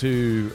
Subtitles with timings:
[0.00, 0.54] To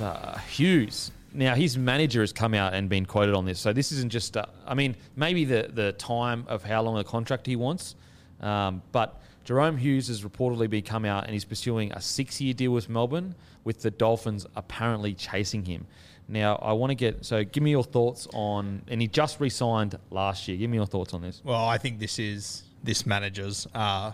[0.00, 1.12] uh, Hughes.
[1.32, 3.60] Now, his manager has come out and been quoted on this.
[3.60, 7.04] So this isn't just, uh, I mean, maybe the, the time of how long a
[7.04, 7.94] contract he wants,
[8.40, 12.52] um, but Jahrome Hughes has reportedly been come out and he's pursuing a six year
[12.52, 15.86] deal with Melbourne, with the Dolphins apparently chasing him.
[16.26, 19.50] Now, I want to get, so give me your thoughts on, and he just re
[19.50, 20.56] signed last year.
[20.56, 21.42] Give me your thoughts on this.
[21.44, 24.12] Well, I think this is this manager's uh,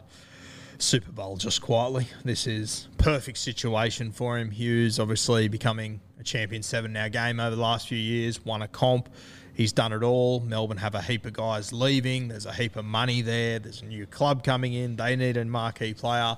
[0.80, 2.06] Super Bowl just quietly.
[2.24, 4.50] This is perfect situation for him.
[4.50, 8.68] Hughes obviously becoming a champion seven now game over the last few years, won a
[8.68, 9.10] comp.
[9.52, 10.40] He's done it all.
[10.40, 12.28] Melbourne have a heap of guys leaving.
[12.28, 13.58] There's a heap of money there.
[13.58, 14.96] There's a new club coming in.
[14.96, 16.36] They need a marquee player.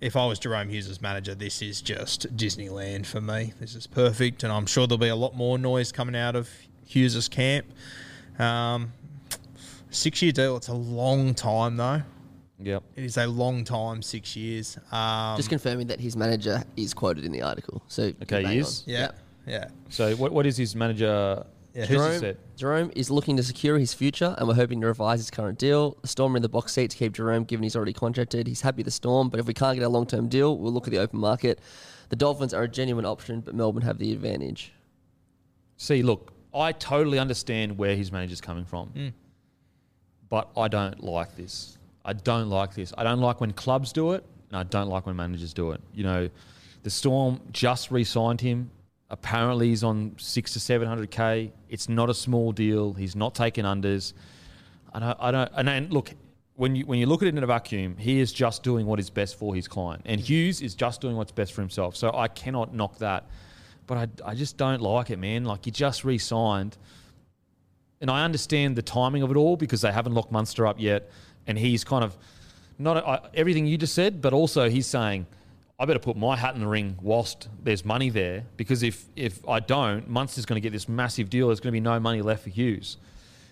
[0.00, 3.52] If I was Jahrome Hughes' manager, this is just Disneyland for me.
[3.60, 6.48] This is perfect, and I'm sure there'll be a lot more noise coming out of
[6.86, 7.66] Hughes' camp.
[8.38, 8.94] Um,
[9.90, 12.02] six year deal, it's a long time though.
[12.64, 12.82] Yep.
[12.96, 14.78] It is a long time, six years.
[14.90, 17.82] Um, Just confirming that his manager is quoted in the article.
[17.88, 18.66] So Okay, bang he on.
[18.66, 18.84] is?
[18.86, 19.10] yeah,
[19.46, 19.68] yeah.
[19.88, 21.44] So, what, what is his manager?
[21.74, 22.38] Yeah, Who's he Jahrome, said?
[22.58, 25.96] Jahrome is looking to secure his future, and we're hoping to revise his current deal.
[26.02, 28.46] The Storm are in the box seat to keep Jahrome, given he's already contracted.
[28.46, 30.86] He's happy with the Storm, but if we can't get a long-term deal, we'll look
[30.86, 31.60] at the open market.
[32.10, 34.72] The Dolphins are a genuine option, but Melbourne have the advantage.
[35.78, 39.14] See, look, I totally understand where his manager's coming from,
[40.28, 41.78] but I don't like this.
[42.04, 42.92] I don't like this.
[42.96, 45.80] I don't like when clubs do it, and I don't like when managers do it.
[45.94, 46.30] You know,
[46.82, 48.70] the Storm just re-signed him.
[49.10, 51.52] Apparently, he's on six to seven hundred k.
[51.68, 52.94] It's not a small deal.
[52.94, 54.14] He's not taking unders.
[54.92, 55.18] I don't.
[55.20, 55.50] I don't.
[55.54, 56.14] And then look,
[56.54, 58.98] when you when you look at it in a vacuum, he is just doing what
[58.98, 61.94] is best for his client, and Hughes is just doing what's best for himself.
[61.96, 63.26] So I cannot knock that.
[63.86, 65.44] But I, I just don't like it, man.
[65.44, 66.78] Like you just re-signed,
[68.00, 71.10] and I understand the timing of it all because they haven't locked Munster up yet,
[71.46, 72.16] and he's kind of
[72.78, 75.26] not uh, everything you just said, but also he's saying.
[75.78, 79.46] I better put my hat in the ring whilst there's money there because if if
[79.48, 81.48] I don't, Munster's going to get this massive deal.
[81.48, 82.98] There's going to be no money left for Hughes.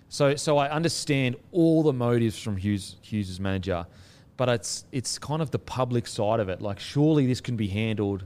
[0.09, 3.85] So so I understand all the motives from Hughes Hughes's manager,
[4.37, 6.61] but it's it's kind of the public side of it.
[6.61, 8.25] Like surely this can be handled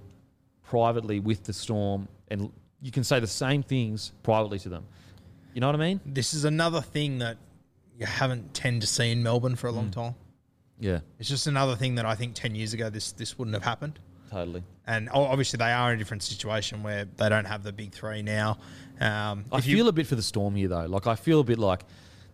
[0.62, 2.52] privately with the Storm, and
[2.82, 4.84] you can say the same things privately to them.
[5.54, 6.00] You know what I mean?
[6.04, 7.38] This is another thing that
[7.98, 10.14] you haven't tend to see in Melbourne for a long time.
[10.80, 13.62] Yeah, It's just another thing that I think ten years ago this this wouldn't have
[13.64, 13.98] happened.
[14.30, 14.62] totally.
[14.86, 17.92] And o- obviously they are in a different situation where they don't have the big
[17.92, 18.58] three now.
[19.00, 20.86] Um, I if you- feel a bit for the Storm here though.
[20.86, 21.84] Like I feel a bit like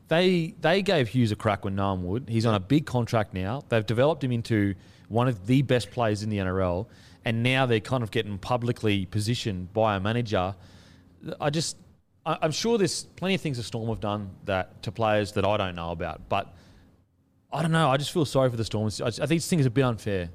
[0.09, 2.29] they they gave Hughes a crack when no one would.
[2.29, 3.63] He's on a big contract now.
[3.69, 4.75] They've developed him into
[5.09, 6.87] one of the best players in the NRL,
[7.25, 10.55] and now they're kind of getting publicly positioned by a manager.
[11.41, 11.77] I just
[12.27, 15.57] I'm sure there's plenty of things the Storm have done that to players that I
[15.57, 16.55] don't know about, but
[17.53, 17.89] I don't know.
[17.89, 18.87] I just feel sorry for the Storm.
[18.87, 20.29] I, just- I think this thing is a bit unfair.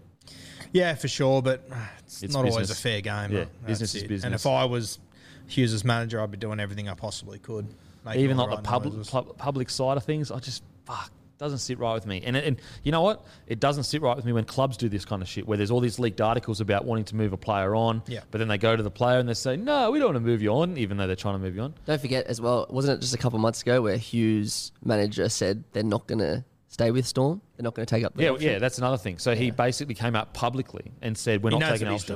[0.73, 1.67] Yeah, for sure, but
[2.05, 3.31] it's, It's not always a fair game.
[3.31, 4.23] Yeah, business is business.
[4.25, 4.99] And if I was
[5.47, 7.67] Hughes' manager, I'd be doing everything I possibly could.
[8.15, 11.11] Even like the public pub, public side of things, I just fuck.
[11.37, 12.21] Doesn't sit right with me.
[12.25, 13.25] And and you know what?
[13.47, 15.71] It doesn't sit right with me when clubs do this kind of shit, where there's
[15.71, 18.21] all these leaked articles about wanting to move a player on, Yeah.
[18.31, 20.29] but then they go to the player and they say, no, we don't want to
[20.29, 21.73] move you on, even though they're trying to move you on.
[21.85, 25.63] Don't forget as well, wasn't it just a couple months ago where Hughes' manager said
[25.73, 27.41] they're not going to stay with Storm?
[27.57, 28.51] They're not going to take up the Yeah, option?
[28.51, 29.17] yeah, that's another thing.
[29.17, 32.09] So he basically came out publicly and said, we're He not taking what he's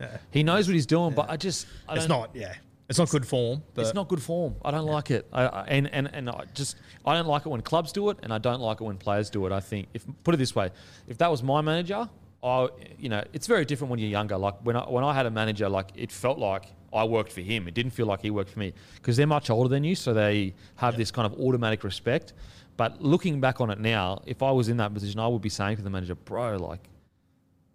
[0.00, 0.16] Yeah.
[0.30, 2.54] He knows what he's doing, but I just, I It's not, yeah.
[2.92, 3.62] It's not good form.
[3.74, 4.54] But It's not good form.
[4.64, 5.26] I don't like it.
[5.32, 8.18] I, I, and and and I just I don't like it when clubs do it,
[8.22, 9.52] and I don't like it when players do it.
[9.52, 10.70] I think if put it this way,
[11.08, 12.08] if that was my manager,
[12.42, 12.68] I
[12.98, 14.36] you know it's very different when you're younger.
[14.36, 17.40] Like when I when I had a manager, like it felt like I worked for
[17.40, 17.68] him.
[17.68, 20.12] It didn't feel like he worked for me because they're much older than you, so
[20.12, 22.34] they have this kind of automatic respect.
[22.76, 25.48] But looking back on it now, if I was in that position, I would be
[25.48, 26.88] saying to the manager, "Bro, like,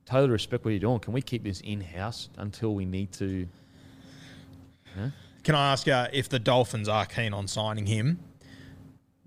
[0.06, 1.00] totally respect what you're doing.
[1.00, 3.48] Can we keep this in house until we need to?"
[5.44, 8.20] Can I ask you if the Dolphins are keen on signing him?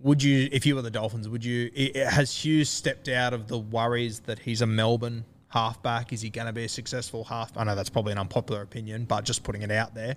[0.03, 1.71] Would you, if you were the Dolphins, would you?
[1.95, 6.13] Has Hughes stepped out of the worries that he's a Melbourne halfback?
[6.13, 7.57] Is he going to be a successful half?
[7.57, 10.17] I know that's probably an unpopular opinion, but just putting it out there.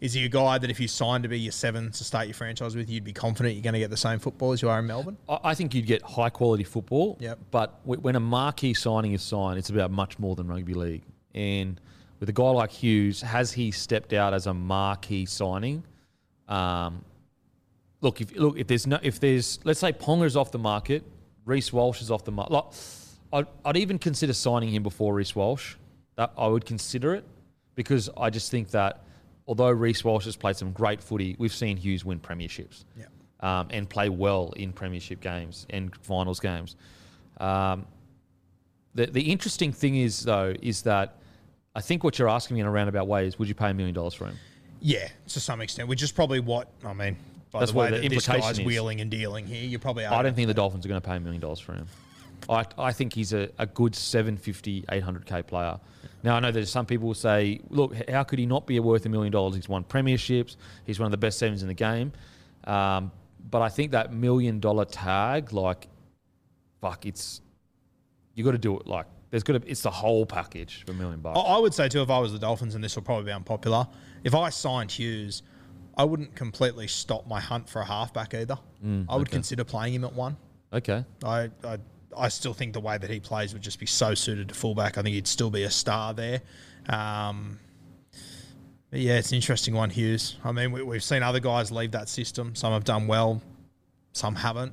[0.00, 2.34] Is he a guy that if you signed to be your seven to start your
[2.34, 4.80] franchise with, you'd be confident you're going to get the same football as you are
[4.80, 5.16] in Melbourne?
[5.28, 7.16] I I think you'd get high quality football.
[7.20, 7.38] Yep.
[7.52, 11.02] But when a marquee signing is signed, it's about much more than rugby league.
[11.34, 11.80] And
[12.22, 15.82] with a guy like Hughes, has he stepped out as a marquee signing?
[16.46, 17.04] Um,
[18.00, 21.02] look, if look if there's no if there's let's say Ponga's off the market,
[21.44, 22.52] Reece Walsh is off the market.
[22.52, 22.64] Like,
[23.32, 25.74] I'd, I'd even consider signing him before Reece Walsh.
[26.14, 27.24] That I would consider it
[27.74, 29.02] because I just think that
[29.48, 33.06] although Reece Walsh has played some great footy, we've seen Hughes win premierships Yeah.
[33.40, 36.76] um, and play well in premiership games and finals games.
[37.40, 37.84] Um,
[38.94, 41.16] the the interesting thing is though is that
[41.74, 43.74] I think what you're asking me in a roundabout way is would you pay a
[43.74, 44.36] million dollars for him?
[44.80, 47.16] Yeah, to some extent, which is probably what I mean.
[47.50, 48.64] By That's the way what the that this implication guy's is.
[48.64, 50.14] wheeling and dealing here, you probably are.
[50.14, 51.86] I don't think the Dolphins are going to pay a million dollars for him.
[52.48, 55.78] I, I think he's a, a good 750, 800k player.
[56.24, 59.06] Now, I know there's some people who say, look, how could he not be worth
[59.06, 59.54] a million dollars?
[59.54, 62.12] He's won premierships, he's one of the best sevens in the game.
[62.64, 63.12] Um,
[63.50, 65.88] but I think that million dollar tag, like,
[66.80, 67.40] fuck, it's,
[68.34, 70.94] you got to do it like, there's got to, it's the whole package for a
[70.94, 71.36] million bucks.
[71.36, 73.32] I I would say too, if I was the Dolphins, and this will probably be
[73.32, 73.88] unpopular,
[74.22, 75.42] if I signed Hughes,
[75.96, 78.58] I wouldn't completely stop my hunt for a halfback either.
[79.08, 80.36] I would consider playing him at one.
[80.72, 81.04] Okay.
[81.24, 81.78] I, I
[82.16, 84.98] I still think the way that he plays would just be so suited to fullback.
[84.98, 86.42] I think he'd still be a star there.
[86.88, 87.58] Um,
[88.90, 90.36] yeah, it's an interesting one, Hughes.
[90.44, 92.54] I mean, we, we've seen other guys leave that system.
[92.54, 93.40] Some have done well,
[94.12, 94.72] some haven't.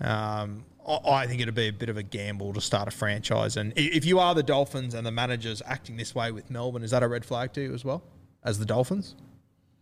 [0.00, 3.56] Um, I, think it'd be a bit of a gamble to start a franchise.
[3.56, 6.90] And if you are the Dolphins and the managers acting this way with Melbourne, is
[6.92, 8.02] that a red flag to you as well
[8.42, 9.14] as the Dolphins?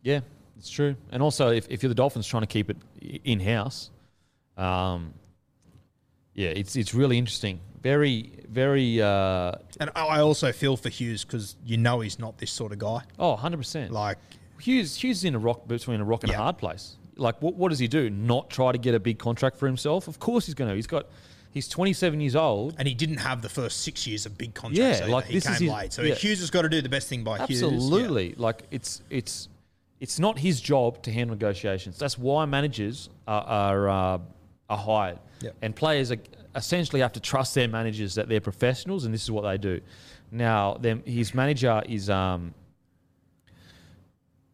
[0.02, 0.20] Yeah,
[0.58, 0.96] it's true.
[1.12, 2.76] And also, if, if you're the Dolphins trying to keep it
[3.24, 3.90] in house,
[4.56, 5.12] um,
[6.34, 7.60] yeah, it's it's really interesting.
[7.82, 9.00] Very, very.
[9.00, 12.72] Uh, And I I also feel for Hughes because you know he's not this sort
[12.72, 13.02] of guy.
[13.18, 13.92] oh, 100 percent.
[13.92, 14.18] Like,
[14.60, 16.38] Hughes, Hughes is in a rock between a rock and Yeah.
[16.38, 16.96] a hard place.
[17.16, 18.10] Like, what what does he do?
[18.10, 20.06] Not try to get a big contract for himself?
[20.08, 20.76] Of course he's going to.
[20.76, 21.06] He's got.
[21.52, 22.74] He's 27 years old.
[22.78, 24.78] and he didn't have the first six years of big contracts.
[24.78, 25.12] Yeah, either.
[25.12, 25.92] like, he this came is his- late.
[25.94, 26.14] So yeah.
[26.14, 27.62] Hughes has got to do the best thing by Hughes.
[27.62, 27.68] Yeah.
[27.68, 28.34] Absolutely.
[28.36, 29.48] Like it's it's
[29.98, 31.98] it's not his job to handle negotiations.
[31.98, 34.18] That's why managers are are, uh,
[34.68, 35.56] are hired, Yep.
[35.62, 36.18] and players are,
[36.54, 39.80] essentially have to trust their managers that they're professionals, and this is what they do.
[40.30, 42.52] Now, them, his manager is um,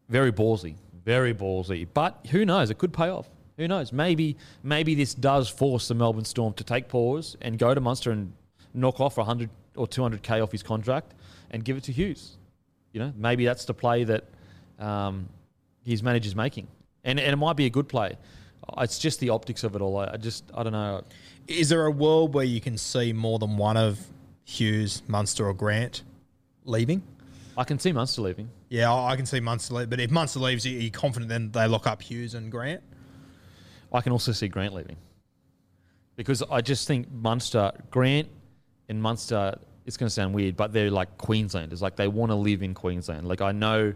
[0.09, 1.87] very ballsy, very ballsy.
[1.93, 2.71] But who knows?
[2.71, 3.29] It could pay off.
[3.57, 3.93] Who knows?
[3.93, 8.11] Maybe maybe this does force the Melbourne Storm to take pause and go to Munster
[8.11, 8.33] and
[8.75, 11.15] knock off 100 or 200k off his contract
[11.51, 12.39] and give it to Hughes.
[12.93, 14.25] You know, maybe that's the play that
[14.79, 15.29] um,
[15.85, 16.67] his manager's making,
[17.05, 18.17] and and it might be a good play.
[18.79, 19.99] It's just the optics of it all.
[19.99, 21.03] I I just I don't know.
[21.47, 23.99] Is there a world where you can see more than one of
[24.45, 26.03] Hughes, Munster, or Grant
[26.65, 27.03] leaving?
[27.57, 28.49] I can see Munster leaving.
[28.69, 29.91] Yeah, I can see Munster leave.
[29.91, 32.83] But if Munster leaves, are you confident then they lock up Hughes and Grant?
[33.93, 34.97] I can also see Grant leaving
[36.17, 38.29] because I just think Munster, Grant,
[38.89, 39.59] and Munster.
[39.85, 41.83] It's going to sound weird, but they're like Queenslanders.
[41.83, 43.27] Like they want to live in Queensland.
[43.27, 43.93] Like I know,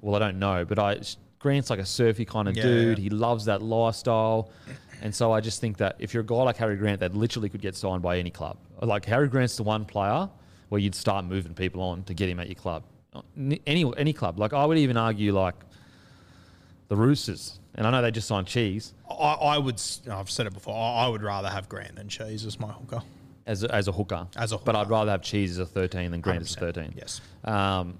[0.00, 1.00] well, I don't know, but I
[1.38, 2.98] Grant's like a surfy kind of Yeah, dude.
[2.98, 3.02] yeah.
[3.04, 4.50] He loves that lifestyle,
[5.02, 7.48] and so I just think that if you're a guy like Harry Grant, that literally
[7.50, 8.56] could get signed by any club.
[8.80, 10.28] Like Harry Grant's the one player
[10.70, 12.82] where you'd start moving people on to get him at your club.
[13.66, 14.38] Any any club.
[14.38, 15.54] Like I would even argue like
[16.88, 18.94] the Roosters, and I know they just signed Cheese.
[19.10, 19.80] I, I would.
[20.10, 20.74] I've said it before.
[20.74, 23.02] I, I would rather have Grant than Cheese as my hooker.
[23.46, 24.26] as a, as a hooker.
[24.36, 26.94] As a But I'd rather have Cheese as a 13 than Grant as a 13.
[26.96, 27.20] Yes.
[27.44, 27.98] Um,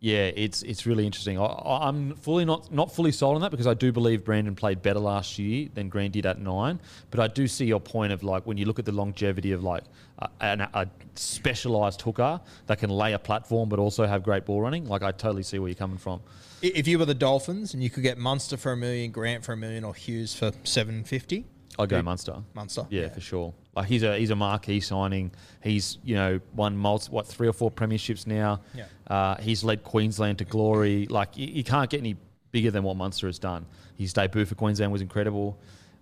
[0.00, 1.38] Yeah, it's it's really interesting.
[1.38, 1.46] I,
[1.88, 5.00] I'm fully not not fully sold on that because I do believe Brandon played better
[5.00, 6.80] last year than Green did at nine.
[7.10, 9.64] But I do see your point of like when you look at the longevity of
[9.64, 9.84] like
[10.18, 14.60] a, an, a specialised hooker that can lay a platform but also have great ball
[14.60, 14.84] running.
[14.84, 16.20] Like I totally see where you're coming from.
[16.60, 19.54] If you were the Dolphins and you could get Munster for a million, Grant for
[19.54, 21.46] a million, or Hughes for seven fifty,
[21.78, 22.42] I'd go Munster.
[22.54, 22.86] Munster.
[22.90, 23.54] Yeah, for sure.
[23.76, 25.30] Like he's a he's a marquee signing.
[25.62, 28.62] He's you know won multi, what three or four premierships now.
[28.74, 28.84] Yeah.
[29.06, 31.06] Uh, he's led Queensland to glory.
[31.06, 32.16] Like you, you can't get any
[32.52, 33.66] bigger than what Munster has done.
[33.98, 35.58] His debut for Queensland was incredible.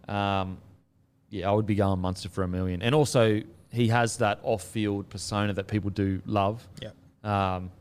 [0.09, 0.59] Um,
[1.31, 2.81] yeah, I would be going Munster for a million.
[2.81, 6.67] And also he has that off-field persona that people do love.
[6.81, 6.91] Yeah.
[7.25, 7.73] Um,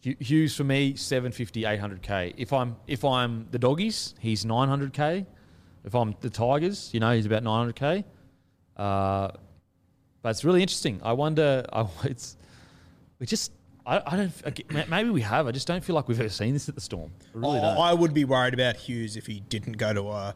[0.00, 2.34] Hughes for me 750 800k.
[2.36, 5.26] If I'm if I'm the doggies, he's 900k.
[5.84, 8.04] If I'm the Tigers, you know, he's about 900k.
[8.78, 9.28] Uh,
[10.22, 11.00] but it's really interesting.
[11.02, 11.64] I wonder.
[11.72, 12.36] I, it's
[13.18, 13.52] we just.
[13.86, 14.32] I, I don't.
[14.44, 15.46] I get- ma- Maybe we have.
[15.46, 17.10] I just don't feel like we've ever seen this at the Storm.
[17.34, 17.78] I really I, don't.
[17.78, 20.34] I would be worried about Hughes if he didn't go to a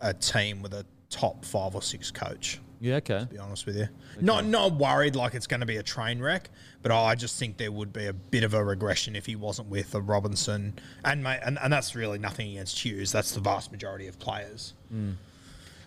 [0.00, 2.58] a team with a top five or six coach.
[2.80, 2.96] yeah.
[2.96, 3.20] Okay.
[3.20, 3.88] To be honest with you,
[4.20, 6.50] not not worried like it's going to be a train wreck,
[6.82, 9.68] but I just think there would be a bit of a regression if he wasn't
[9.68, 13.12] with a Robinson, and ma- and, and that's really nothing against Hughes.
[13.12, 14.74] That's the vast majority of players.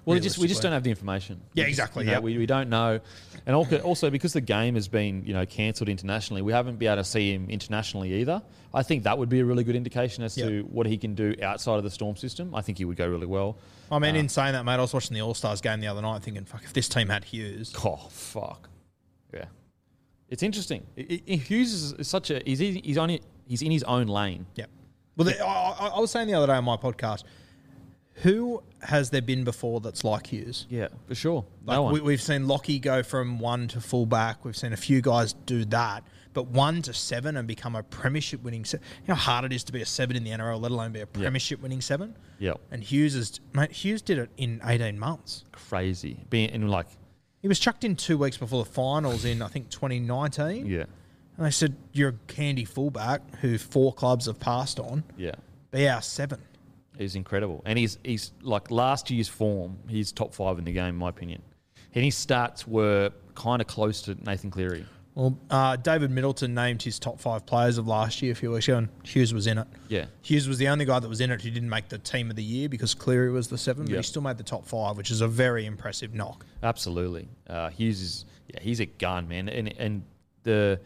[0.07, 1.41] Well, it just we just don't have the information.
[1.53, 2.23] Yeah, just- exactly, you know, yep.
[2.23, 3.01] we, we don't know,
[3.45, 7.03] and also, because the game has been you know cancelled internationally, we haven't been able
[7.03, 8.41] to see him internationally either.
[8.73, 11.35] I think that would be a really good indication as to what he can do
[11.43, 12.55] outside of the Storm system.
[12.55, 13.57] I think he would go really well.
[13.91, 15.81] Oh, I mean, uh, in saying that, mate, I was watching the All Stars game
[15.81, 18.69] the other night, thinking, "Fuck, if this team had Hughes, Oh fuck,
[19.33, 19.45] yeah,
[20.29, 20.85] it's interesting.
[20.97, 24.45] I- I- Hughes is, such a he's he's only he's in his own lane.
[24.55, 24.67] Yeah.
[25.17, 27.23] Well, the, I- I was saying the other day on my podcast,
[28.23, 30.65] who has there been before that's like Hughes?
[30.69, 31.45] Yeah, for sure.
[31.65, 31.93] Like no one.
[31.93, 34.43] we, we've seen Lockie go from one to fullback.
[34.45, 38.41] We've seen a few guys do that, but one to seven and become a premiership
[38.43, 38.65] winning.
[38.65, 40.71] Se- you know how hard it is to be a seven in the NRL, let
[40.71, 42.15] alone be a premiership winning seven.
[42.39, 42.53] Yeah.
[42.71, 43.71] And Hughes is mate.
[43.71, 45.43] Hughes did it in eighteen months.
[45.51, 46.87] crazy being in like
[47.41, 50.65] He was chucked in two weeks before the finals in I think twenty nineteen.
[50.65, 50.85] yeah
[51.37, 55.03] And they said you're a candy fullback who four clubs have passed on.
[55.17, 55.35] yeah.
[55.69, 56.39] Be our seven.
[56.97, 59.77] He's incredible, and he's he's like last year's form.
[59.87, 61.41] He's top five in the game, in my opinion.
[61.93, 64.85] And his stats were kind of close to Nathan Cleary.
[65.15, 68.67] Well, uh, David Middleton named his top five players of last year a few weeks
[68.67, 69.67] ago, and Hughes was in it.
[69.87, 70.05] Yeah.
[70.21, 72.35] Hughes was the only guy that was in it who didn't make the team of
[72.35, 73.97] the year because Cleary was the seven, but Yeah.
[73.97, 76.45] he still made the top five, which is a very impressive knock.
[76.61, 79.49] Absolutely, uh, Hughes is yeah, he's a gun, man.
[79.49, 80.03] And and
[80.43, 80.79] the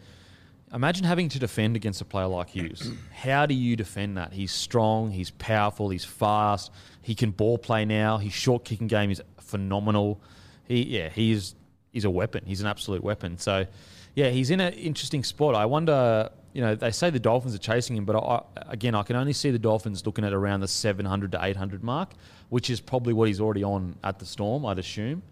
[0.72, 2.90] imagine having to defend against a player like Hughes.
[3.12, 4.32] How do you defend that?
[4.32, 6.70] He's strong, he's powerful, he's fast.
[7.02, 8.18] He can ball play now.
[8.18, 10.20] His short kicking game is phenomenal.
[10.64, 11.54] He yeah, he's
[11.90, 12.44] he's a weapon.
[12.46, 13.38] He's an absolute weapon.
[13.38, 13.66] So
[14.14, 15.54] yeah, he's in an interesting spot.
[15.54, 16.30] I wonder.
[16.54, 19.32] You know, they say the Dolphins are chasing him, but I, again, I can only
[19.32, 22.10] see the Dolphins looking at around the 700 to 800 mark,
[22.50, 25.22] which is probably what he's already on at the Storm, I'd assume.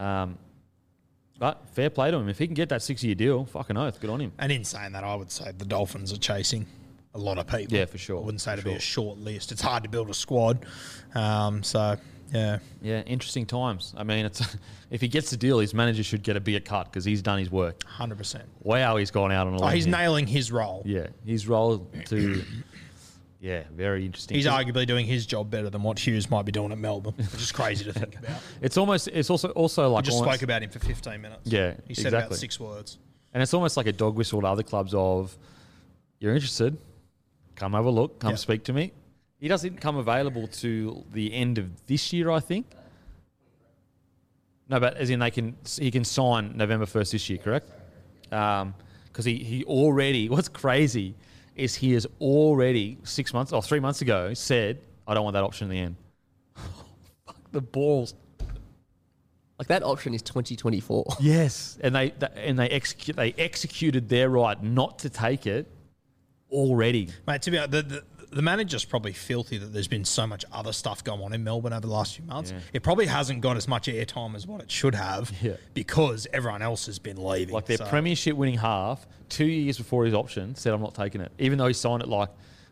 [0.00, 0.36] Um,
[1.38, 2.28] but fair play to him.
[2.28, 4.32] If he can get that six year deal, fucking oath, good on him.
[4.38, 6.66] And in saying that, I would say the Dolphins are chasing
[7.14, 7.76] a lot of people.
[7.76, 9.52] Yeah, for sure, I wouldn't say to be a short list.
[9.52, 10.66] It's hard to build a squad.
[11.14, 11.96] Um, so,
[12.32, 12.58] yeah.
[12.82, 13.94] Yeah, interesting times.
[13.96, 14.42] I mean, it's
[14.90, 17.38] if he gets the deal, his manager should get a bigger cut because he's done
[17.38, 17.80] his work.
[17.98, 18.42] 100%.
[18.62, 19.92] Wow, he's gone out on a Oh, he's here.
[19.96, 20.82] nailing his role.
[20.84, 22.42] Yeah, his role to.
[23.44, 24.36] Yeah, very interesting.
[24.38, 27.42] He's arguably doing his job better than what Hughes might be doing at Melbourne, which
[27.42, 28.38] is crazy to think about.
[28.62, 29.08] It's almost.
[29.08, 31.42] It's also also like I just almost- spoke about him for 15 minutes.
[31.44, 32.38] Yeah, He said about exactly.
[32.38, 32.96] six words.
[33.34, 35.36] And it's almost like a dog whistle to other clubs of,
[36.20, 36.78] you're interested,
[37.54, 38.36] come have a look, come Yeah.
[38.36, 38.92] speak to me.
[39.38, 42.64] He doesn't come available to the end of this year, I think.
[44.70, 47.68] No, but as in they can, he can sign November first this year, correct?
[48.32, 48.74] Um,
[49.08, 50.28] because he he already.
[50.34, 51.14] What's crazy
[51.56, 55.44] is he has already six months or three months ago said, I don't want that
[55.44, 55.96] option in the end.
[57.26, 58.14] Fuck the balls.
[59.58, 61.04] Like that option is 2024.
[61.20, 65.66] Yes, and they, th and they execute they executed their right not to take it
[66.50, 67.08] already.
[67.26, 70.44] Mate, to be honest, the, the, the manager's probably filthy that there's been so much
[70.52, 72.50] other stuff going on in Melbourne over the last few months.
[72.52, 72.58] Yeah.
[72.72, 75.54] It probably hasn't got as much airtime as what it should have Yeah.
[75.74, 77.54] because everyone else has been leaving.
[77.54, 81.20] Like their So- premiership winning half, two years before his option, said I'm not taking
[81.20, 82.28] it, even though he signed it like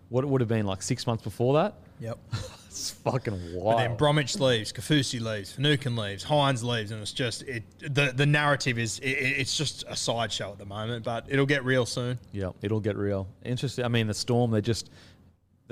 [0.09, 1.75] what it would have been like six months before that.
[2.01, 2.19] Yep.
[2.73, 3.81] It's fucking But wild.
[3.81, 7.65] then Bromwich leaves, Kaufusi leaves, Finucane leaves, Hynes leaves, and it's just it.
[7.81, 11.67] The the narrative is it- it's just a sideshow at the moment, but it'll get
[11.67, 12.19] real soon.
[12.33, 13.29] Yeah, it'll get real.
[13.45, 13.85] Interesting.
[13.85, 14.89] I mean, the Storm, they just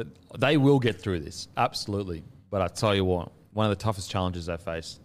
[0.00, 2.22] that they will get through this, absolutely.
[2.50, 4.98] But I tell you what, one of the toughest challenges they face.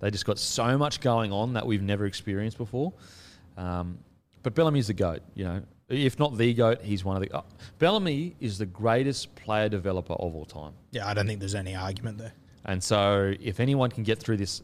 [0.00, 2.92] They just got so much going on that we've never experienced before.
[3.56, 3.98] Um,
[4.42, 5.20] but Bellamy's the goat.
[5.34, 7.30] You know, If not the goat, he's one of the.
[7.36, 7.42] Uh,
[7.78, 10.72] Bellamy is the greatest player developer of all time.
[10.90, 12.32] Yeah, I don't think there's any argument there.
[12.64, 14.62] And so, if anyone can get through this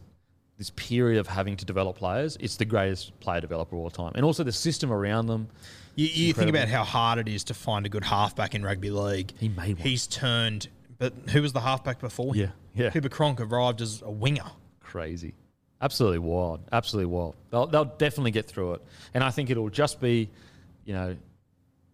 [0.58, 4.12] this period of having to develop players, it's the greatest player developer of all time.
[4.14, 5.48] And also the system around them.
[5.96, 8.90] You, you think about how hard it is to find a good halfback in rugby
[8.90, 9.32] league.
[9.38, 9.88] He made one.
[9.88, 12.52] He's turned, but who was the halfback before him?
[12.74, 12.90] Yeah, yeah.
[12.90, 14.44] Cooper Cronk arrived as a winger.
[14.80, 15.34] Crazy.
[15.80, 16.60] Absolutely wild.
[16.70, 17.34] Absolutely wild.
[17.50, 18.82] They'll, they'll definitely get through it.
[19.14, 20.28] And I think it'll just be,
[20.84, 21.16] you know,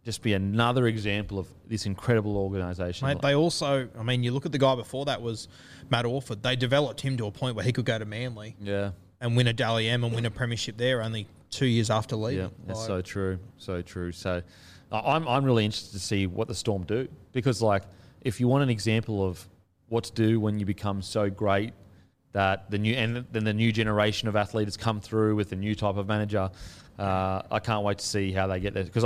[0.05, 3.07] just be another example of this incredible organisation.
[3.07, 5.47] Mate, they also, I mean, you look at the guy before that was
[5.91, 6.43] Matt Orford.
[6.43, 8.91] They developed him to a point where he could go to Manly yeah.
[9.23, 12.45] And win a Dally M and win a premiership there only two years after leaving.
[12.45, 14.13] Yeah, that's Like, so true, so true.
[14.13, 14.43] So,
[14.91, 17.85] I'm I'm really interested to see what the Storm do because, like,
[18.21, 19.49] if you want an example of
[19.89, 21.73] what to do when you become so great
[22.33, 25.75] that the new and then the new generation of athletes come through with a new
[25.75, 26.51] type of manager,
[26.99, 28.85] uh, I can't wait to see how they get there.
[28.85, 29.05] Because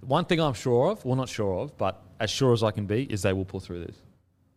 [0.00, 2.86] one thing I'm sure of, well, not sure of, but as sure as I can
[2.86, 3.96] be, is they will pull through this.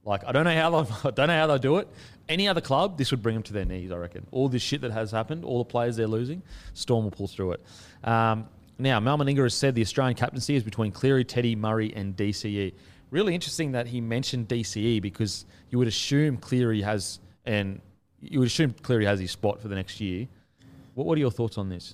[0.06, 1.88] Like I don't know how they I don't know how they'll do it.
[2.30, 3.92] Any other club, this would bring them to their knees.
[3.92, 4.26] I reckon.
[4.32, 6.42] All this shit that has happened, all the players they're losing,
[6.74, 7.66] Storm will pull through it.
[8.04, 8.48] Um,
[8.78, 12.74] now, Mal Meninga has said the Australian captaincy is between Cleary, Teddy, Murray, and DCE.
[13.10, 17.80] Really interesting that he mentioned DCE because you would assume Cleary has and
[18.20, 20.28] you would assume Cleary has his spot for the next year.
[20.96, 21.94] What, what are your thoughts on this?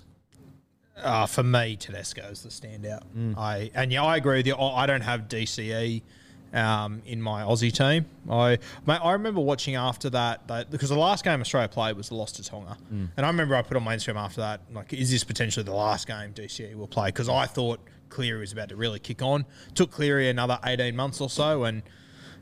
[0.97, 3.03] Uh, for me, Tedesco is the standout.
[3.15, 3.37] Mm.
[3.37, 4.55] I and yeah, I agree with you.
[4.55, 6.01] I don't have DCE
[6.53, 8.05] um, in my Aussie team.
[8.29, 12.09] I mate, I remember watching after that, that because the last game Australia played was
[12.09, 13.09] the loss to Tonga, Mm.
[13.17, 15.73] and I remember I put on my Instagram after that, like, is this potentially the
[15.73, 17.07] last game DCE will play?
[17.09, 17.79] Because I thought
[18.09, 19.45] Cleary was about to really kick on.
[19.75, 21.81] Took Cleary another eighteen months or so, and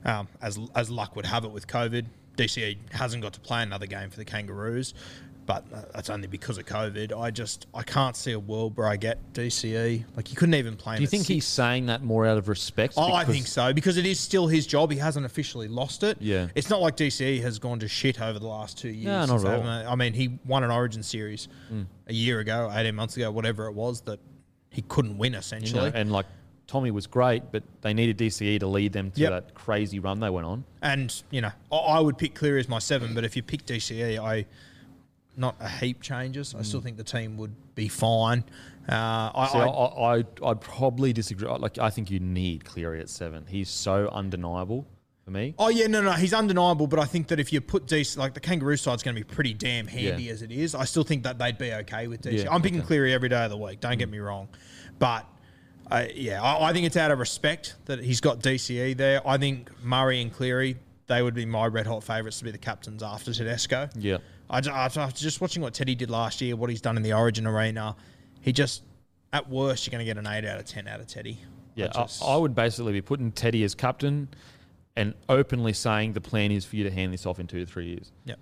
[0.06, 2.06] um, as as luck would have it with COVID,
[2.38, 4.94] DCE hasn't got to play another game for the Kangaroos.
[5.50, 7.12] But uh, that's only because of COVID.
[7.20, 10.04] I just I can't see a world where I get DCE.
[10.16, 10.98] Like you couldn't even play.
[10.98, 12.94] Do you think he's saying that more out of respect?
[12.98, 14.92] Oh, I think so because it is still his job.
[14.92, 16.18] He hasn't officially lost it.
[16.20, 16.50] Yeah.
[16.54, 19.06] it's not like DCE has gone to shit over the last two years.
[19.06, 19.92] No, not at all.
[19.92, 21.48] I mean, he won an Origin series
[22.06, 24.20] a year ago, eighteen months ago, whatever it was that
[24.70, 25.92] he couldn't win You know, essentially.
[25.96, 26.28] and like
[26.68, 29.32] Tommy was great, but they needed DCE to lead them to Yep.
[29.32, 30.64] that crazy run they went on.
[30.84, 33.66] And you know, I, I would pick Cleary as my seven, but if you pick
[33.66, 34.46] DCE, I
[35.40, 36.54] not a heap changes.
[36.58, 38.44] I still think the team would be fine.
[38.88, 41.48] Uh, I, I, I, I, I'd probably disagree.
[41.48, 43.46] Like, I think you need Cleary at seven.
[43.48, 44.88] He's so undeniable
[45.24, 45.56] for me.
[45.58, 46.88] Oh yeah, no, no, he's undeniable.
[46.88, 49.26] But I think that if you put DC, like the Kangaroo side's going to be
[49.26, 50.34] pretty damn handy Yeah.
[50.34, 50.76] as it is.
[50.76, 52.44] I still think that they'd be okay with DC.
[52.44, 52.86] Yeah, I'm picking okay.
[52.86, 52.88] Mm.
[52.88, 53.80] Cleary every day of the week.
[53.80, 54.50] Don't get me wrong,
[54.98, 55.26] but
[55.90, 59.26] uh, yeah, I, I think it's out of respect that he's got DCE there.
[59.28, 60.78] I think Murray and Cleary
[61.10, 63.90] they would be my red hot favourites to be the captains after Tedesco.
[63.96, 64.20] Yeah.
[64.50, 67.14] I, ju- after just watching what Teddy did last year, what he's done in the
[67.14, 67.96] Origin arena,
[68.42, 68.84] he just
[69.32, 71.38] at worst you're going to get an eight out of ten out of Teddy.
[71.76, 74.28] Yeah, I I, I would basically be putting Teddy as captain
[74.96, 77.66] and openly saying the plan is for you to hand this off in two to
[77.66, 78.12] three years.
[78.26, 78.36] yeah.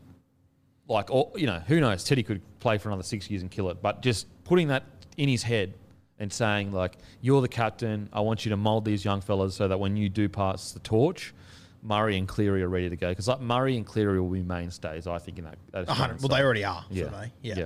[0.90, 2.06] Like, or, you know, who knows?
[2.06, 3.82] Teddy could play for another six years and kill it.
[3.82, 4.84] But just putting that
[5.18, 5.74] in his head
[6.18, 8.08] and saying, like, you're the captain.
[8.14, 10.80] I want you to mould these young fellas so that when you do pass the
[10.80, 11.34] torch,
[11.82, 13.10] Murray and Cleary are ready to go.
[13.10, 15.58] Because like Murray and Cleary will be mainstays, I think, in that.
[15.72, 16.20] that hundred.
[16.22, 17.22] Well, they already are for yeah.
[17.22, 17.32] me.
[17.42, 17.56] Yeah.
[17.58, 17.66] yeah.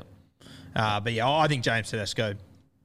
[0.76, 2.34] Uh, but yeah, I think James Tedesco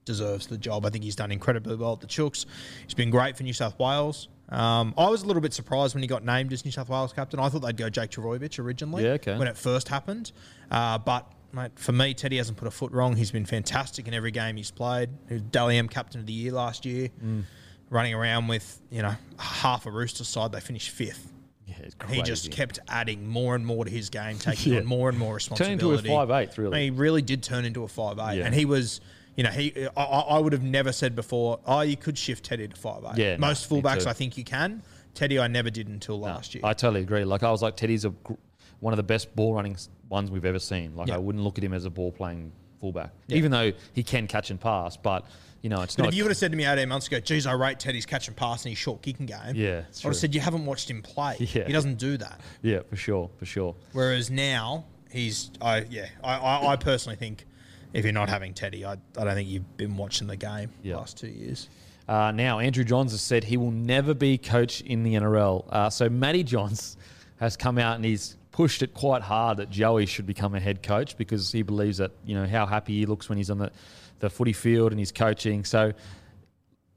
[0.04, 0.86] deserves the job.
[0.86, 2.46] I think he's done incredibly well at the Chooks.
[2.84, 4.28] He's been great for New South Wales.
[4.48, 7.12] Um, I was a little bit surprised when he got named as New South Wales
[7.12, 7.40] captain.
[7.40, 9.36] I thought they'd go Jake Trbojevic originally Yeah, okay.
[9.36, 10.30] when it first happened.
[10.70, 13.16] Uh, but mate, for me, Teddy hasn't put a foot wrong.
[13.16, 15.10] He's been fantastic in every game he's played.
[15.28, 17.42] He was Dally M captain of the year last year, Mm.
[17.90, 20.52] Running around with you know half a rooster side.
[20.52, 21.32] They finished fifth.
[21.66, 24.78] Yeah, And he just kept adding more and more to his game, taking Yeah.
[24.80, 25.72] on more and more responsibility.
[25.72, 26.46] Turned into a responsibility.
[26.52, 26.76] 5'8", really.
[26.76, 28.46] I mean, he really did turn into a five eight, Yeah.
[28.46, 29.00] and he was.
[29.36, 29.86] You know, he.
[29.96, 31.60] I, I would have never said before.
[31.66, 33.18] Oh, you could shift Teddy to five eight.
[33.18, 34.06] Yeah, most me fullbacks.
[34.06, 34.82] I think you can.
[35.12, 36.62] Teddy, I never did until No, last year.
[36.64, 37.24] I totally agree.
[37.24, 38.32] Like I was like Teddy's a, gr-
[38.80, 39.76] one of the best ball running
[40.08, 40.94] ones we've ever seen.
[40.96, 41.16] Like Yeah.
[41.16, 44.50] I wouldn't look at him as a ball playing fullback, even though he can catch
[44.50, 44.96] and pass.
[44.96, 45.26] But
[45.66, 46.08] you know, it's but not.
[46.10, 48.28] if you would have said to me 18 months ago, geez, I rate Teddy's catch
[48.28, 50.88] and pass and his short kicking game, Yeah, I would have said you haven't watched
[50.88, 51.34] him play.
[51.56, 51.66] Yeah.
[51.66, 52.40] He doesn't do that.
[52.62, 53.74] yeah, for sure, for sure.
[53.92, 57.46] Whereas now, he's, I yeah, I, I, I personally think
[57.92, 60.92] if you're not having Teddy, I, I don't think you've been watching the game the
[60.94, 61.68] last two years.
[62.06, 65.64] Uh, now, Andrew Johns has said he will never be coach in the NRL.
[65.68, 66.96] Uh, so, Matty Johns
[67.40, 70.82] has come out and he's pushed it quite hard that Joey should become a head
[70.84, 73.72] coach because he believes that, you know, how happy he looks when he's on the,
[74.18, 75.64] the footy field and his coaching.
[75.64, 75.92] So,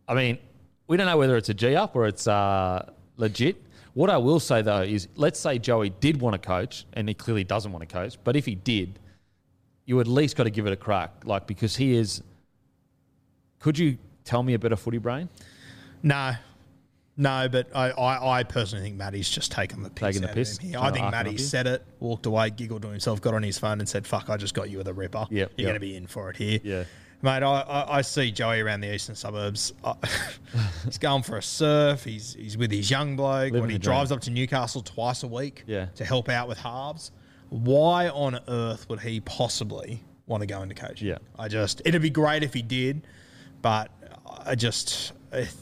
[0.08, 0.38] I mean,
[0.88, 3.62] we don't know whether it's a G up or it's uh, legit.
[3.94, 7.14] What I will say, though, is let's say Joey did want to coach and he
[7.14, 9.00] clearly doesn't want to coach, but if he did,
[9.86, 12.22] you at least got to give it a crack, like, because he is
[13.60, 15.30] could you tell me a better footy brain?
[16.02, 16.34] No.
[17.18, 20.16] No, but I, I, I personally think Matty's just taken the piss.
[20.16, 20.60] Taking the piss?
[20.78, 23.90] I think Matty said it, walked away, giggled to himself, got on his phone and
[23.90, 25.28] said, "Fuck, I just got you with a ripper.
[25.30, 25.58] Yep, You're yep.
[25.58, 26.86] going to be in for it here." Yeah.
[27.22, 29.74] Mate, I, I, I see Joey around the eastern suburbs.
[29.84, 29.94] I,
[30.86, 32.04] he's going for a surf.
[32.06, 33.52] He's he's with his young bloke.
[33.52, 35.88] Living when he drives up to Newcastle twice a week Yeah.
[35.96, 37.12] to help out with halves.
[37.50, 41.10] Why on earth would he possibly want to go into coaching?
[41.10, 41.18] Yeah.
[41.38, 43.06] I just it'd be great if he did,
[43.62, 43.92] but
[44.46, 45.12] I just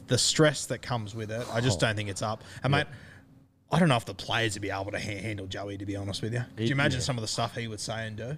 [0.08, 1.46] the stress that comes with it.
[1.52, 1.88] I just Oh.
[1.88, 2.44] don't think it's up.
[2.64, 2.86] And mate,
[3.72, 5.78] I don't know if the players would be able to handle Joey.
[5.80, 7.06] To be honest with you, could you imagine yeah.
[7.06, 8.38] some of the stuff he would say and do?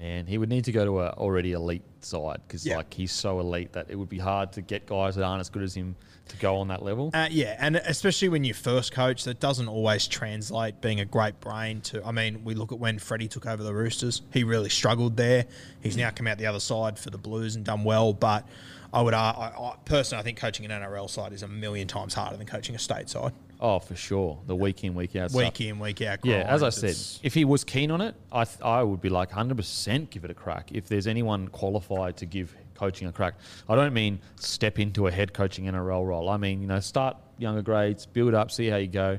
[0.00, 2.78] Man, he would need to go to a already elite side because Yeah.
[2.78, 5.50] like he's so elite that it would be hard to get guys that aren't as
[5.50, 5.94] good as him
[6.28, 7.10] to go on that level.
[7.12, 11.38] Uh, yeah, and especially when you first coach, that doesn't always translate being a great
[11.40, 12.02] brain to.
[12.06, 15.44] I mean, we look at when Freddie took over the Roosters; he really struggled there.
[15.82, 18.14] He's now come out the other side for the Blues and done well.
[18.14, 18.46] But
[18.94, 21.86] I would, uh, I, I, personally, I think coaching an NRL side is a million
[21.88, 23.32] times harder than coaching a state side.
[23.62, 24.38] Oh, for sure.
[24.46, 25.32] The week in, week out.
[25.32, 25.60] Week stuff.
[25.60, 26.20] in, week out.
[26.24, 28.82] Yeah, as I grind, said, it's- if he was keen on it, I th- I
[28.82, 30.70] would be like 100% give it a crack.
[30.72, 33.34] If there's anyone qualified to give coaching a crack,
[33.68, 36.30] I don't mean step into a head coaching NRL role.
[36.30, 39.18] I mean, you know, start younger grades, build up, see how you go.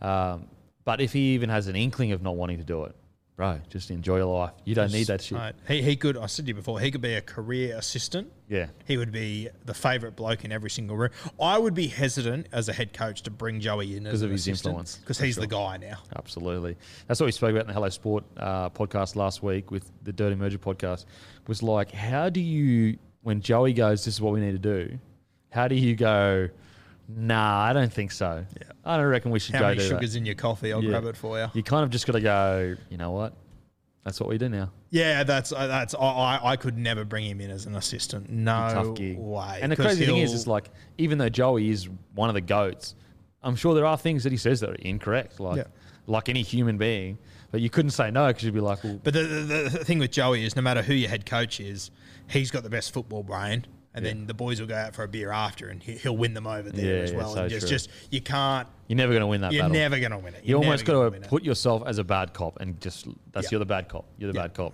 [0.00, 0.46] Um,
[0.84, 2.96] but if he even has an inkling of not wanting to do it,
[3.42, 4.52] bro, just enjoy your life.
[4.64, 5.36] You don't need that shit.
[5.36, 6.16] Mate, he, he could.
[6.16, 8.30] I said to you before, he could be a career assistant.
[8.48, 8.68] Yeah.
[8.86, 11.10] He would be the favourite bloke in every single room.
[11.40, 14.42] I would be hesitant as a head coach to bring Joey in Because of his
[14.46, 15.98] assistant, influence, because he's the guy now.
[16.14, 16.76] Absolutely.
[17.08, 20.12] That's what we spoke about in the Hello Sport uh, podcast last week with the
[20.12, 21.06] Dirty Merger podcast.
[21.48, 24.98] Was like, how do you, when Joey goes, this is what we need to do,
[25.50, 26.48] how do you go,
[27.08, 28.46] nah, I don't think so.
[28.60, 28.71] Yeah.
[28.84, 30.18] I don't reckon we should How go many do sugars that.
[30.18, 30.72] in your coffee?
[30.72, 30.90] I'll Yeah.
[30.90, 31.46] grab it for you.
[31.54, 33.34] You kind of just got to go, you know what?
[34.04, 34.70] That's what we do now.
[34.90, 35.94] Yeah, that's uh, that's.
[35.94, 38.28] I, I I could never bring him in as an assistant.
[38.30, 39.16] No Tough gig.
[39.16, 39.60] way.
[39.62, 42.34] And the 'Cause crazy thing is, he'll- is like, even though Joey is one of
[42.34, 42.96] the goats,
[43.44, 45.64] I'm sure there are things that he says that are incorrect, like, Yeah.
[46.08, 47.18] like any human being.
[47.52, 49.98] But you couldn't say no because you'd be like, well, But the, the, the thing
[50.00, 51.90] with Joey is, no matter who your head coach is,
[52.28, 55.08] he's got the best football brain, and then the boys will go out for a
[55.08, 57.34] beer after, and he, he'll win them over there Yeah, as yeah, well.
[57.34, 57.76] so and just, true.
[57.76, 58.66] just you can't.
[58.88, 59.74] you're never going to win that You're battle.
[59.76, 60.44] never going to win it.
[60.44, 61.28] You You're almost got it.
[61.28, 63.50] put yourself as a bad cop and just that's Yeah.
[63.52, 64.04] you're the bad cop.
[64.18, 64.42] You're the Yeah.
[64.48, 64.72] bad cop.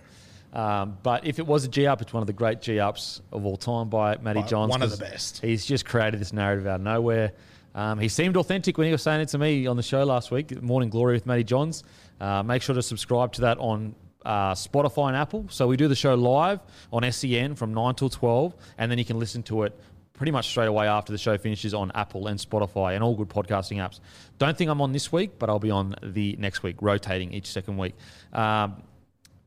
[0.53, 3.21] Um, but if it was a G up, it's one of the great G ups
[3.31, 4.69] of all time by Matty Johns.
[4.71, 5.41] one of the best.
[5.43, 7.33] He's just created this narrative out of nowhere.
[7.75, 10.31] Um, he seemed authentic when he was saying it to me on the show last
[10.31, 11.83] week, Morning Glory with Matty Johns.
[12.19, 13.93] Uh, make sure to subscribe to that on
[14.25, 15.45] uh, Spotify and Apple.
[15.49, 16.59] So we do the show live
[16.91, 19.79] on SEN from 9 till 12, and then you can listen to it
[20.13, 23.29] pretty much straight away after the show finishes on Apple and Spotify and all good
[23.29, 24.01] podcasting apps.
[24.37, 27.47] Don't think I'm on this week, but I'll be on the next week, rotating each
[27.47, 27.95] second week.
[28.33, 28.83] Um,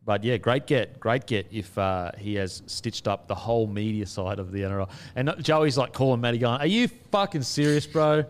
[0.05, 4.07] but yeah, great get, great get if uh, he has stitched up the whole media
[4.07, 4.89] side of the NRL.
[5.15, 8.25] And Joey's like calling Matty going, Are you fucking serious, bro?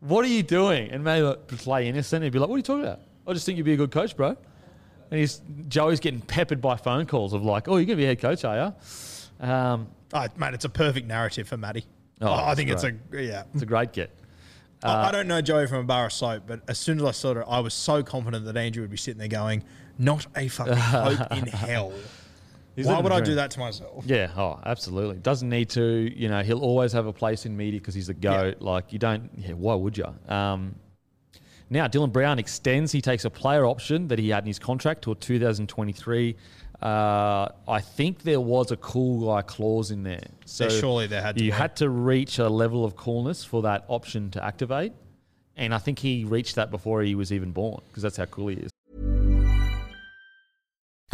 [0.00, 0.90] What are you doing?
[0.90, 2.22] And Matty like, play innocent.
[2.22, 3.00] He'd be like, What are you talking about?
[3.26, 4.36] I just think you'd be a good coach, bro.
[5.10, 8.06] And he's Joey's getting peppered by phone calls of like, Oh, you're going to be
[8.06, 8.74] head coach, are
[9.40, 9.46] you?
[9.46, 11.84] Um, Oh, mate, it's a perfect narrative for Matty.
[12.20, 13.44] Oh, I think it's a yeah.
[13.52, 14.10] it's a great get.
[14.82, 17.10] I I don't know Joey from a bar of soap, but as soon as I
[17.10, 19.62] saw it, I was so confident that Andrew would be sitting there going,
[19.98, 21.92] "Not a fucking hope in hell."
[22.76, 24.04] Why would I do that to myself?
[24.06, 25.16] Yeah, oh, absolutely.
[25.16, 26.12] Doesn't need to.
[26.14, 28.60] You know, he'll always have a place in media because he's a goat.
[28.60, 29.30] Like you don't.
[29.36, 30.06] Yeah, why would you?
[30.28, 30.76] Um,
[31.70, 32.92] now Dylan Brown extends.
[32.92, 36.36] He takes a player option that he had in his contract till 2023.
[36.80, 40.22] Uh, I think there was a cool guy clause in there.
[40.44, 41.56] So There surely there had to You be.
[41.56, 44.92] had to reach a level of coolness for that option to activate,
[45.56, 48.48] and I think he reached that before he was even born because that's how cool
[48.48, 48.70] he is.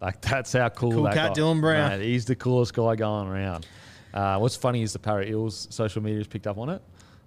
[0.00, 1.40] Like that's how cool, Cool that cat, guy.
[1.40, 1.98] Dylan Brown.
[1.98, 3.66] Mate, he's the coolest guy going around.
[4.14, 6.80] Uh, what's funny is the Parra Eels social media has picked up on it.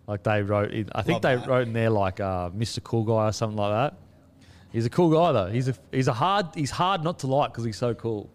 [0.08, 1.48] Like they wrote, in, I think Love they that.
[1.48, 2.82] wrote in there like uh, Mr.
[2.84, 3.98] Cool Guy or something like that.
[4.72, 5.48] He's a cool guy though.
[5.52, 8.30] He's a he's a hard he's hard not to like because he's so cool.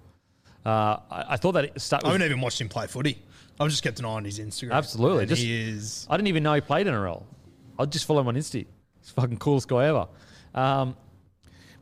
[0.66, 3.22] Uh, I, I thought that it start I haven't even watched him play footy.
[3.58, 4.72] I've just kept an eye on his Instagram.
[4.72, 6.06] Absolutely, just- he is.
[6.10, 7.22] I didn't even know he played NRL.
[7.78, 8.66] I'd just follow him on Insta.
[9.00, 10.08] He's fucking coolest guy ever.
[10.54, 10.94] Um,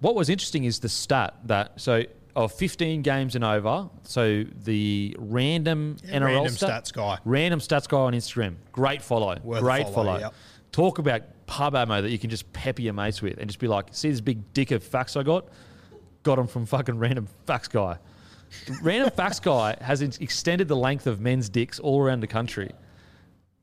[0.00, 2.04] what was interesting is the stat that so
[2.36, 3.88] of 15 games and over.
[4.02, 7.18] So the random Yeah, NRL random stat- stats guy.
[7.24, 8.56] Random stats guy on Instagram.
[8.72, 9.38] Great follow.
[9.42, 10.18] Worth Great follow, follow.
[10.18, 10.34] yep.
[10.72, 13.68] Talk about pub ammo that you can just pepper your mates with and just be
[13.68, 15.46] like, see this big dick of facts I got?
[16.24, 17.98] Got them from fucking random facts guy.
[18.82, 22.70] random facts guy has extended the length of men's dicks all around the country.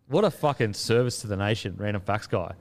[0.08, 2.54] What a fucking service to the nation, random facts guy.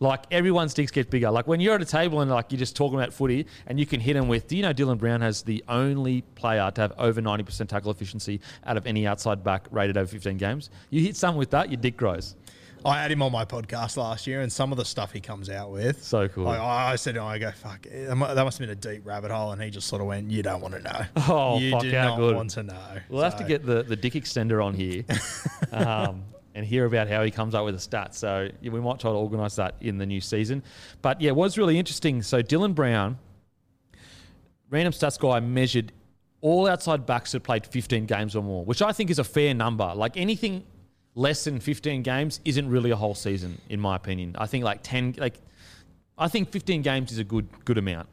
[0.00, 1.30] Like everyone's dicks get bigger.
[1.30, 3.86] Like when you're at a table and like you're just talking about footy and you
[3.86, 6.92] can hit them with, do you know Dylan Brown has the only player to have
[6.98, 10.70] over 90% tackle efficiency out of any outside back rated over 15 games?
[10.90, 12.36] You hit someone with that, your dick grows.
[12.84, 15.50] I had him on my podcast last year, and some of the stuff he comes
[15.50, 16.02] out with.
[16.04, 16.46] So cool.
[16.48, 19.52] I, I said, him, I go, fuck, that must have been a deep rabbit hole.
[19.52, 21.00] And he just sort of went, you don't want to know.
[21.28, 22.36] Oh, you fuck, do how not good.
[22.36, 22.98] want to know.
[23.08, 25.04] We'll have to get the, the dick extender on here
[25.72, 26.24] um,
[26.58, 28.14] and hear about how he comes up with the stats.
[28.14, 30.64] So yeah, we might try to organise that in the new season.
[31.02, 32.20] But yeah, it was really interesting.
[32.20, 33.16] So Dylan Brown,
[34.68, 35.92] random stats guy, measured
[36.40, 39.54] all outside backs that played 15 games or more, which I think is a fair
[39.54, 39.92] number.
[39.94, 40.64] Like anything
[41.14, 44.34] less than 15 games isn't really a whole season, in my opinion.
[44.36, 45.34] I think like 10, like
[46.18, 48.08] I think 15 games is a good good amount.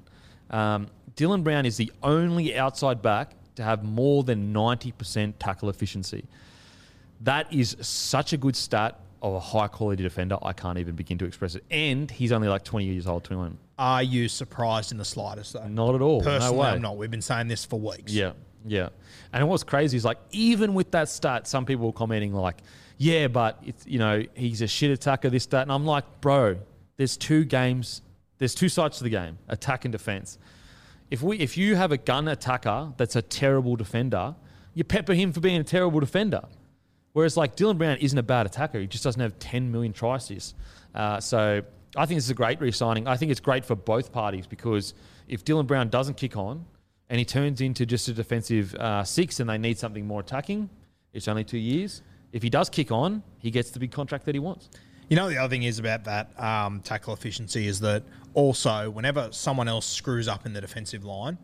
[0.52, 6.26] Um, Dylan Brown is the only outside back to have more than 90% tackle efficiency.
[7.22, 10.38] That is such a good stat of a high quality defender.
[10.42, 11.64] I can't even begin to express it.
[11.72, 13.58] And he's only like 20 years old, 21.
[13.78, 15.68] Are you surprised in the slightest, though?
[15.68, 16.22] Not at all.
[16.22, 16.70] Personally, no way.
[16.70, 16.98] I'm not.
[16.98, 18.14] We've been saying this for weeks.
[18.14, 18.34] Yeah,
[18.66, 18.90] yeah.
[19.34, 22.62] And what's crazy is like even with that stat, some people were commenting like,
[22.98, 26.58] "Yeah, but it's you know he's a shit attacker, this that," and I'm like, bro,
[26.98, 28.02] there's two games,
[28.38, 30.38] there's two sides to the game, attack and defense.
[31.12, 34.36] If we if you have a gun attacker that's a terrible defender,
[34.74, 36.44] you pepper him for being a terrible defender.
[37.16, 40.54] Whereas like Dylan Brown isn't a bad attacker, he just doesn't have 10 million assists.
[40.94, 41.62] Uh, so
[41.96, 43.08] I think this is a great re-signing.
[43.08, 44.94] I think it's great for both parties because
[45.30, 46.66] if Dylan Brown doesn't kick on
[47.10, 50.70] and he turns into just a defensive uh, six and they need something more attacking,
[51.14, 52.02] it's only two years.
[52.34, 54.70] If he does kick on, he gets the big contract that he wants.
[55.08, 59.30] You know, the other thing is about that um, tackle efficiency is that also, whenever
[59.32, 61.38] someone else screws up in the defensive line,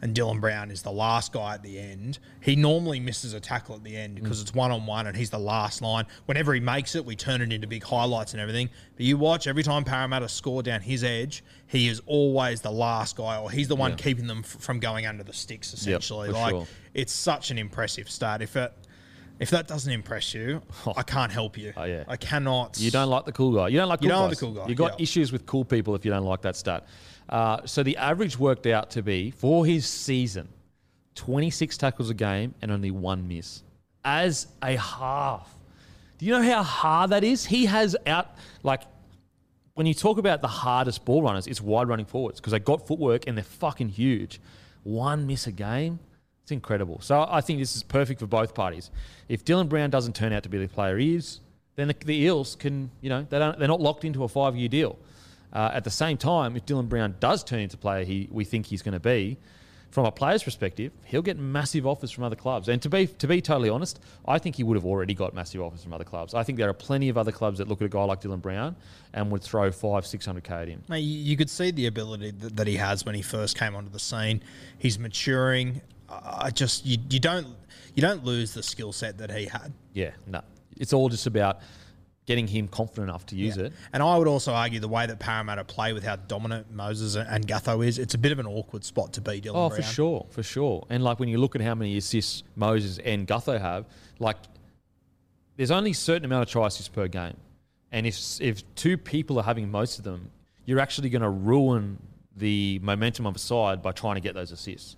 [0.00, 3.74] and Dylan Brown is the last guy at the end, he normally misses a tackle
[3.74, 4.22] at the end mm.
[4.22, 6.06] because it's one on one and he's the last line.
[6.26, 8.70] Whenever he makes it, we turn it into big highlights and everything.
[8.96, 13.16] But you watch every time Parramatta score down his edge, he is always the last
[13.16, 15.74] guy, or he's the one keeping them f- from going under the sticks.
[15.74, 16.66] Essentially, for like sure.
[16.94, 18.40] it's such an impressive start.
[18.40, 18.72] If it
[19.38, 20.62] if that doesn't impress you,
[20.96, 21.72] I can't help you.
[21.76, 22.04] Oh, yeah.
[22.08, 22.78] I cannot.
[22.80, 23.68] You don't like the cool guy.
[23.68, 25.02] You don't like You don't like the cool guy, You got yeah.
[25.02, 26.86] issues with cool people if you don't like that stat.
[27.28, 30.48] Uh, so the average worked out to be for his season,
[31.14, 33.62] 26 tackles a game and only one miss
[34.04, 35.54] as a half.
[36.18, 37.44] Do you know how hard that is?
[37.44, 38.82] He has out like
[39.74, 42.86] when you talk about the hardest ball runners, it's wide running forwards because they got
[42.86, 44.40] footwork and they're fucking huge.
[44.82, 46.00] One miss a game,
[46.42, 47.00] it's incredible.
[47.00, 48.90] So I think this is perfect for both parties.
[49.28, 51.40] If Dylan Brown doesn't turn out to be the player he is,
[51.76, 54.56] then the, the Eels can, you know, they don't, they're not locked into a five
[54.56, 54.98] year deal.
[55.52, 58.66] Uh, at the same time, if Dylan Brown does turn into player he we think
[58.66, 59.38] he's going to be,
[59.90, 62.68] from a player's perspective, he'll get massive offers from other clubs.
[62.68, 65.62] And to be to be totally honest, I think he would have already got massive
[65.62, 66.34] offers from other clubs.
[66.34, 68.42] I think there are plenty of other clubs that look at a guy like Dylan
[68.42, 68.76] Brown
[69.14, 70.82] and would throw five, six hundred k at him.
[70.88, 73.74] Mate, you you could see the ability that, that he has when he first came
[73.74, 74.42] onto the scene.
[74.78, 75.80] He's maturing.
[76.10, 77.46] I just you, you don't
[77.94, 79.72] you don't lose the skill set that he had.
[79.94, 80.42] Yeah, no,
[80.76, 81.60] it's all just about
[82.28, 83.64] getting him confident enough to use Yeah.
[83.64, 83.72] it.
[83.90, 87.48] And I would also argue the way that Parramatta play with how dominant Moses and-
[87.48, 89.80] Gutho is, it's a bit of an awkward spot to be Dylan Oh, Brown.
[89.80, 90.86] for sure, for sure.
[90.90, 93.86] And like when you look at how many assists Moses and Gutho have,
[94.18, 94.36] like
[95.56, 97.36] there's only a certain amount of try assists per game,
[97.92, 100.30] and if if two people are having most of them,
[100.66, 101.96] you're actually going to ruin
[102.36, 104.96] the momentum of a side by trying to get those assists.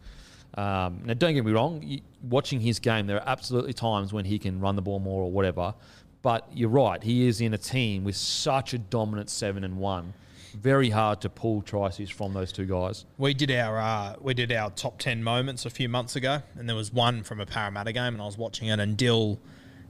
[0.54, 2.00] Um, now, don't get me wrong.
[2.22, 5.30] Watching his game, there are absolutely times when he can run the ball more or
[5.30, 5.74] whatever.
[6.22, 7.02] But you're right.
[7.02, 10.12] He is in a team with such a dominant seven and one.
[10.54, 13.06] Very hard to pull assists from those two guys.
[13.18, 16.68] We did our uh, we did our top ten moments a few months ago, and
[16.68, 19.38] there was one from a Parramatta game, and I was watching it, and Dill,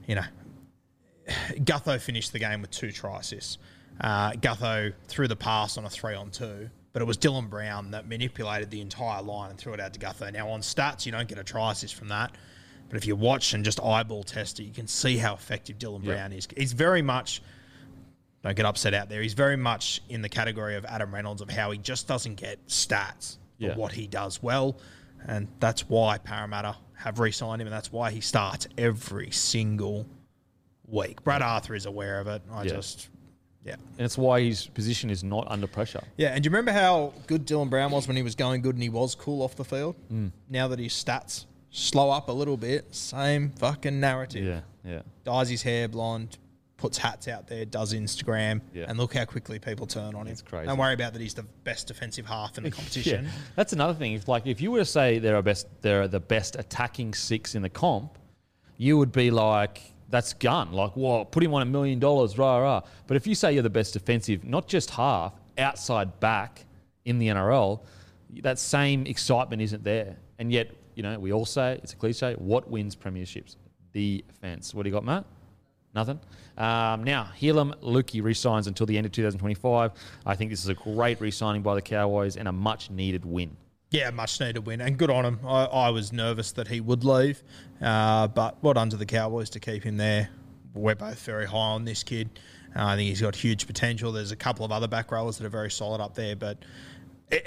[0.07, 0.25] you know,
[1.29, 3.59] Gutho finished the game with two assists.
[4.01, 7.91] Uh, Gutho threw the pass on a three on two, but it was Dylan Brown
[7.93, 10.33] that manipulated the entire line and threw it out to Gutho.
[10.33, 12.33] Now on stats, you don't get a assist from that,
[12.91, 16.05] but if you watch and just eyeball test it, you can see how effective Dylan
[16.05, 16.13] Yeah.
[16.15, 16.47] Brown is.
[16.57, 17.41] He's very much
[18.43, 19.21] don't get upset out there.
[19.23, 22.59] He's very much in the category of Adam Reynolds of how he just doesn't get
[22.69, 23.77] stats, Yeah.
[23.77, 24.77] what he does well,
[25.27, 30.07] and that's why Parramatta have re-signed him, and that's why he starts every single
[30.87, 31.23] week.
[31.23, 32.43] Brad Arthur is aware of it.
[32.51, 32.71] I Yeah.
[32.71, 33.09] just
[33.63, 33.75] Yeah.
[33.75, 36.03] And it's why his position is not under pressure.
[36.17, 38.75] Yeah, and do you remember how good Dylan Brown was when he was going good
[38.75, 39.97] and he was cool off the field?
[40.11, 40.33] Mm.
[40.49, 44.45] Now that his stats slow up a little bit, same fucking narrative.
[44.45, 45.03] Yeah, yeah.
[45.25, 46.39] Dyes his hair blonde,
[46.77, 48.87] puts hats out there, does Instagram, Yeah.
[48.89, 50.33] and look how quickly people turn on him.
[50.33, 50.67] It's crazy.
[50.67, 53.25] Don't worry about that he's the best defensive half in the competition.
[53.27, 54.15] Yeah, that's another thing.
[54.15, 57.15] If like if you were to say there are best, there are the best attacking
[57.15, 58.19] six in the comp,
[58.77, 60.73] you would be like, that's gun.
[60.73, 62.83] Like, whoa, put him on a million dollars, rah rah.
[63.07, 66.65] But if you say you're the best defensive, not just half, outside back
[67.05, 67.81] in the NRL,
[68.43, 70.17] that same excitement isn't there.
[70.39, 70.71] And yet,
[71.01, 72.35] you know, we all say it's a cliche.
[72.35, 73.57] What wins premierships?
[73.95, 74.75] Defense.
[74.75, 75.25] What do you got, Matt?
[75.95, 76.21] Nothing.
[76.59, 79.93] Um, now, Heilum Luki resigns until the end of 2025.
[80.27, 83.57] I think this is a great re-signing by the Cowboys and a much-needed win.
[83.91, 85.41] Yeah, much needed win, and good on him.
[85.43, 87.43] I, I was nervous that he would leave,
[87.81, 90.29] uh, but well to the Cowboys to keep him there.
[90.75, 92.29] We're both very high on this kid.
[92.77, 94.13] Uh, I think he's got huge potential.
[94.13, 96.59] There's a couple of other back rowers that are very solid up there, but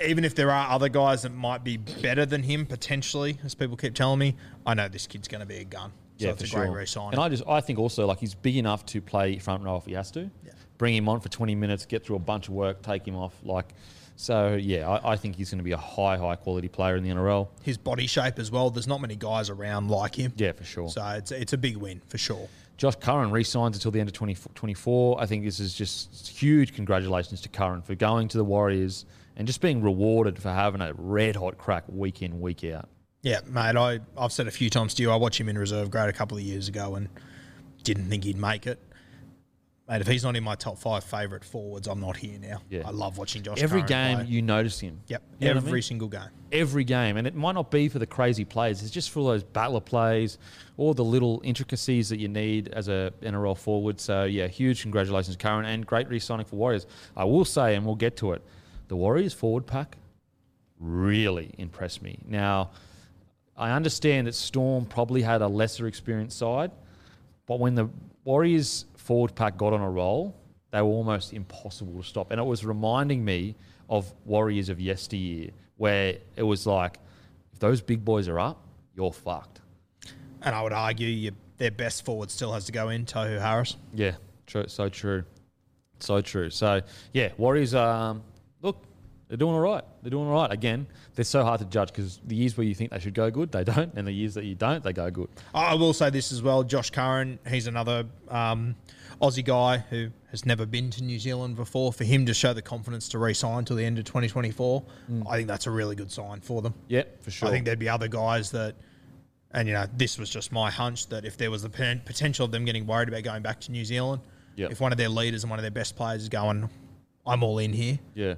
[0.05, 3.75] even if there are other guys that might be better than him potentially, as people
[3.75, 5.91] keep telling me, I know this kid's going to be a gun.
[6.17, 7.13] So it's a great re-signing.
[7.13, 9.85] And I just I think also like he's big enough to play front row if
[9.85, 10.29] he has to.
[10.45, 10.53] Yeah.
[10.77, 13.33] Bring him on for 20 minutes, get through a bunch of work, take him off.
[13.43, 13.73] Like,
[14.15, 17.03] so yeah, I, I think he's going to be a high, high quality player in
[17.03, 17.47] the NRL.
[17.61, 18.69] His body shape as well.
[18.69, 20.33] There's not many guys around like him.
[20.37, 20.89] Yeah, for sure.
[20.89, 22.47] So it's it's a big win for sure.
[22.77, 25.21] Josh Curran re-signs until the end of 2024.
[25.21, 29.47] I think this is just huge congratulations to Curran for going to the Warriors and
[29.47, 32.89] just being rewarded for having a red hot crack week in, week out.
[33.21, 33.75] Yeah, mate.
[33.77, 35.11] I I've said a few times to you.
[35.11, 37.07] I watched him in reserve grade a couple of years ago and
[37.83, 38.79] didn't think he'd make it.
[39.89, 42.61] Mate, if he's not in my top five favourite forwards, I'm not here now.
[42.69, 42.83] Yeah.
[42.85, 43.61] I love watching Josh.
[43.61, 44.27] Every Curran game play.
[44.27, 45.01] you notice him.
[45.07, 45.21] Yep.
[45.39, 45.81] You know what I every mean?
[45.81, 46.29] single game.
[46.53, 48.81] every game, and it might not be for the crazy plays.
[48.81, 50.37] It's just for those battler plays,
[50.77, 53.99] all the little intricacies that you need as a NRL forward.
[53.99, 56.87] So yeah, huge congratulations, Curran, and great re-signing for Warriors.
[57.17, 58.41] I will say, and we'll get to it,
[58.87, 59.97] the Warriors forward pack
[60.79, 62.19] really impressed me.
[62.27, 62.71] Now,
[63.55, 66.71] I understand that Storm probably had a lesser experienced side,
[67.45, 67.89] but when the
[68.23, 70.35] Warriors forward pack got on a roll,
[70.71, 72.31] they were almost impossible to stop.
[72.31, 73.55] And it was reminding me
[73.89, 76.97] of Warriors of yesteryear, where it was like,
[77.53, 78.65] if those big boys are up,
[78.95, 79.61] you're fucked.
[80.41, 83.77] And I would argue you, their best forward still has to go in, Tohu Harris.
[83.93, 84.15] Yeah,
[84.47, 84.65] true.
[84.67, 85.23] So true.
[85.99, 86.49] So true.
[86.49, 86.81] So
[87.13, 87.75] yeah, Warriors.
[87.75, 88.23] Um,
[88.63, 88.83] look,
[89.27, 89.83] they're doing all right.
[90.01, 90.51] They're doing all right.
[90.51, 93.29] Again, they're so hard to judge because the years where you think they should go
[93.31, 95.29] good, they don't, and the years that you don't, they go good.
[95.53, 96.63] I will say this as well.
[96.63, 98.75] Josh Curran, he's another um,
[99.21, 101.93] Aussie guy who has never been to New Zealand before.
[101.93, 104.83] For him to show the confidence to re-sign till the end of 2024,
[105.29, 106.73] I think that's a really good sign for them.
[106.87, 107.47] Yeah, for sure.
[107.47, 108.75] I think there'd be other guys that,
[109.51, 112.51] and you know, this was just my hunch that if there was the potential of
[112.51, 114.21] them getting worried about going back to New Zealand,
[114.55, 114.71] Yep.
[114.71, 116.69] if one of their leaders and one of their best players is going,
[117.25, 117.97] I'm all in here.
[118.13, 118.35] Yeah.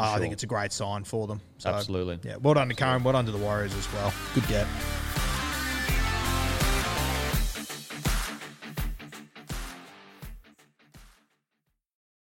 [0.00, 0.20] I sure.
[0.20, 1.40] think it's a great sign for them.
[1.58, 2.18] So, Absolutely.
[2.22, 2.36] Yeah.
[2.36, 3.02] Well done to Curran.
[3.02, 4.12] Well done to the Warriors as well.
[4.34, 4.66] Good get.